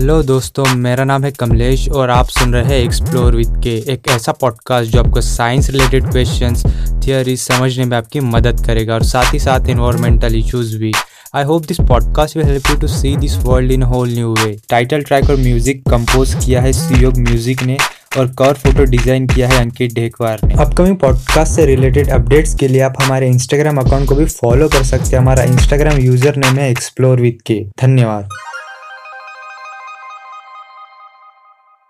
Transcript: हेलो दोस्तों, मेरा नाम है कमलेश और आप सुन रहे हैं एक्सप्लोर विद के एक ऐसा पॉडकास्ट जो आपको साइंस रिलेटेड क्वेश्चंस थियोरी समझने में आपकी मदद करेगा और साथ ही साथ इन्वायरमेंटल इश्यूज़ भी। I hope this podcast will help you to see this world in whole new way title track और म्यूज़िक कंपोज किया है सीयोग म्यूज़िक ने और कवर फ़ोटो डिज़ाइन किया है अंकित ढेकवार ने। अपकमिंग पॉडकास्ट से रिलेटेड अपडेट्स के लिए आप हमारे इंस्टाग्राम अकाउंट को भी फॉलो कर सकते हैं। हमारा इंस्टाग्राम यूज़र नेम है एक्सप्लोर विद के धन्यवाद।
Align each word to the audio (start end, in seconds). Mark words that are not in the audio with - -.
हेलो 0.00 0.22
दोस्तों, 0.22 0.64
मेरा 0.76 1.04
नाम 1.04 1.24
है 1.24 1.30
कमलेश 1.30 1.88
और 1.90 2.10
आप 2.10 2.28
सुन 2.28 2.52
रहे 2.54 2.64
हैं 2.64 2.84
एक्सप्लोर 2.84 3.34
विद 3.36 3.60
के 3.64 3.74
एक 3.92 4.08
ऐसा 4.10 4.32
पॉडकास्ट 4.32 4.90
जो 4.90 5.00
आपको 5.00 5.20
साइंस 5.20 5.68
रिलेटेड 5.70 6.04
क्वेश्चंस 6.04 6.62
थियोरी 7.04 7.36
समझने 7.36 7.84
में 7.84 7.96
आपकी 7.96 8.20
मदद 8.20 8.64
करेगा 8.66 8.94
और 8.94 9.02
साथ 9.04 9.32
ही 9.34 9.38
साथ 9.38 9.68
इन्वायरमेंटल 9.70 10.36
इश्यूज़ 10.36 10.76
भी। 10.78 10.92
I 11.34 11.44
hope 11.44 11.66
this 11.66 11.80
podcast 11.80 12.36
will 12.36 12.46
help 12.46 12.70
you 12.70 12.76
to 12.76 12.88
see 12.88 13.14
this 13.16 13.36
world 13.38 13.72
in 13.72 13.82
whole 13.82 14.08
new 14.10 14.34
way 14.34 14.56
title 14.70 15.02
track 15.02 15.30
और 15.30 15.36
म्यूज़िक 15.38 15.82
कंपोज 15.90 16.34
किया 16.44 16.62
है 16.62 16.72
सीयोग 16.72 17.18
म्यूज़िक 17.18 17.62
ने 17.62 17.76
और 18.18 18.34
कवर 18.38 18.54
फ़ोटो 18.54 18.84
डिज़ाइन 18.86 19.26
किया 19.26 19.48
है 19.48 19.60
अंकित 19.60 19.94
ढेकवार 19.94 20.40
ने। 20.44 20.54
अपकमिंग 20.54 20.96
पॉडकास्ट 20.98 21.52
से 21.52 21.66
रिलेटेड 21.66 22.10
अपडेट्स 22.10 22.54
के 22.54 22.68
लिए 22.68 22.80
आप 22.82 23.02
हमारे 23.02 23.28
इंस्टाग्राम 23.28 23.80
अकाउंट 23.80 24.08
को 24.08 24.14
भी 24.14 24.24
फॉलो 24.24 24.68
कर 24.68 24.82
सकते 24.84 25.16
हैं। 25.16 25.22
हमारा 25.22 25.44
इंस्टाग्राम 25.44 26.00
यूज़र 26.00 26.36
नेम 26.36 26.58
है 26.58 26.70
एक्सप्लोर 26.70 27.20
विद 27.20 27.42
के 27.46 27.64
धन्यवाद। 27.82 28.28